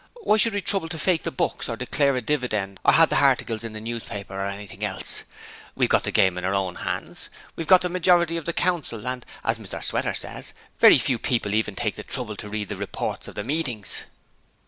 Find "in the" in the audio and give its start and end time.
3.63-3.99, 8.35-8.51